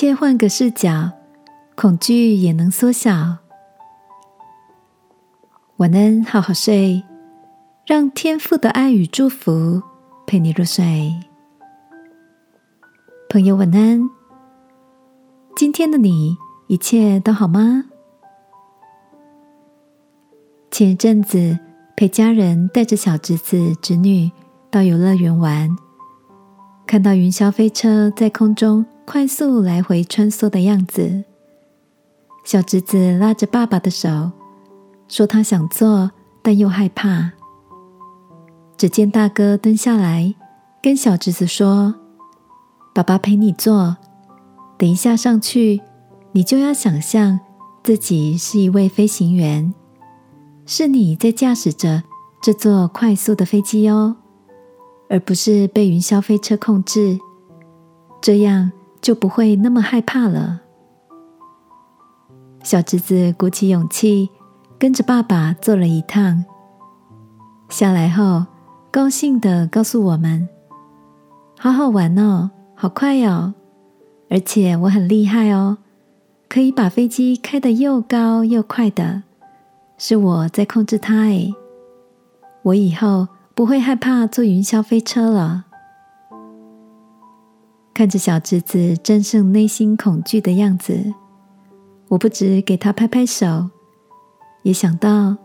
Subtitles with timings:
[0.00, 1.10] 切换个视角，
[1.76, 3.36] 恐惧也能缩小。
[5.76, 7.04] 晚安，好好睡，
[7.84, 9.82] 让天父的爱与祝福
[10.26, 11.14] 陪你入睡。
[13.28, 14.08] 朋友，晚安。
[15.54, 16.34] 今天的你
[16.66, 17.84] 一切都好吗？
[20.70, 21.58] 前一阵子
[21.94, 24.32] 陪家人带着小侄子、侄女
[24.70, 25.68] 到游乐园玩，
[26.90, 31.22] 看到云霄飞车在空中快速来回穿梭的样子，
[32.44, 34.32] 小侄子拉着爸爸的手。
[35.06, 36.10] 说他想坐，
[36.42, 37.30] 但又害怕。
[38.76, 40.34] 只见大哥蹲下来，
[40.82, 41.94] 跟小侄子说
[42.92, 43.96] ：“爸爸陪你坐，
[44.76, 45.80] 等一下上去，
[46.32, 47.38] 你就要想象
[47.84, 49.72] 自己是一位飞行员，
[50.66, 52.02] 是你在驾驶着
[52.42, 54.16] 这座快速的飞机哦，
[55.10, 57.18] 而不是被云霄飞车控制。
[58.22, 58.72] 这样
[59.02, 60.62] 就不会那么害怕了。”
[62.64, 64.30] 小侄子鼓起勇气。
[64.78, 66.42] 跟着爸爸坐了一趟，
[67.68, 68.46] 下来后
[68.90, 70.48] 高兴的告诉我们
[71.60, 73.52] ：“好好玩哦，好快哦，
[74.30, 75.76] 而且我很厉害哦，
[76.48, 79.24] 可以把飞机开得又高又快的，
[79.98, 81.24] 是我在控制它。
[81.24, 81.52] 诶，
[82.62, 83.28] 我以后
[83.60, 85.66] 不会害怕坐云霄飞车了。”
[87.92, 91.12] 看着小侄子战胜内心恐惧的样子，
[92.08, 93.68] 我不止给他拍拍手。
[94.62, 95.36] 也想到，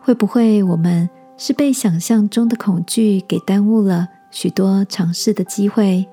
[0.00, 6.04] 会不会我们是被想象中的恐惧给耽误了许多尝试的机会？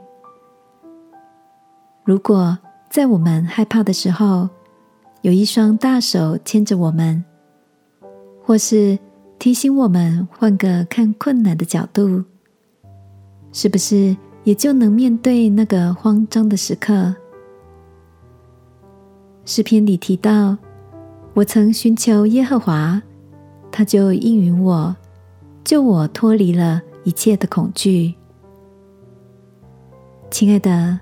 [2.04, 2.56] 如果
[2.92, 4.48] 在我们害怕的时候，
[5.22, 7.26] 有一双大手牵着我们，
[8.46, 9.00] 或是
[9.44, 12.24] 提醒我们换个看困难的角度，
[13.52, 17.14] 是不是也就能面对那个慌张的时刻？
[19.44, 20.58] 诗篇里提到。
[21.34, 23.02] 我曾寻求耶和华，
[23.70, 24.96] 他就应允我，
[25.66, 28.16] 救我脱离了一切的恐惧。
[30.32, 31.02] 亲爱的，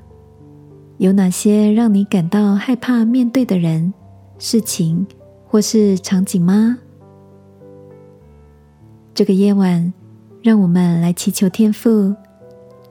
[0.97, 3.93] 有哪些让你感到害怕面对的人、
[4.39, 5.05] 事情
[5.45, 6.79] 或是场景吗？
[9.21, 9.93] 这个夜晚，
[10.41, 12.11] 让我们来祈求天父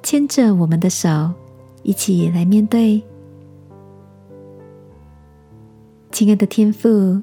[0.01, 1.29] 牵着我们的手，
[1.83, 3.03] 一起来面对。
[6.13, 7.21] 亲爱的天父。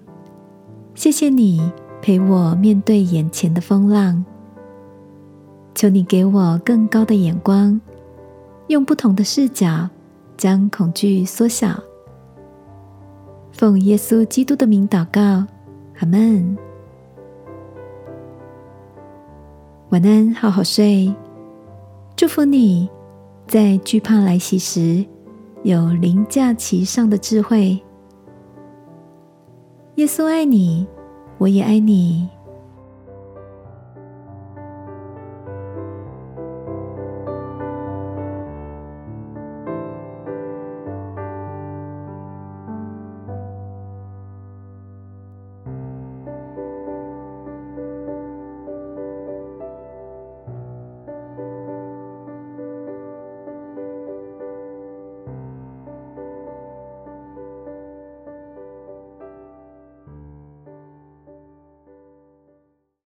[0.93, 4.25] 谢谢你陪我面对眼前的风浪，
[5.73, 7.79] 求你给我更高的眼光，
[8.67, 9.89] 用不同的视角
[10.35, 11.81] 将恐惧缩小。
[13.53, 15.47] 奉耶稣基督的名祷告，
[15.99, 16.66] 阿门。
[19.89, 21.13] 晚安，好好睡。
[22.17, 22.89] 祝福你
[23.47, 25.05] 在惧怕来袭时
[25.63, 27.81] 有凌驾其上的智慧。
[29.95, 30.85] 耶稣爱你，
[31.37, 32.27] 我也爱你。